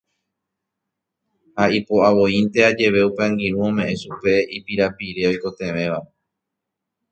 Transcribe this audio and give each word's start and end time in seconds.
Ha 1.57 1.63
ipo'avoínte 1.79 2.59
ajeve 2.69 2.99
upe 3.09 3.21
angirũ 3.27 3.59
ome'ẽ 3.67 3.97
chupe 4.01 4.33
pirapire 4.65 5.23
oikotevẽva 5.31 5.99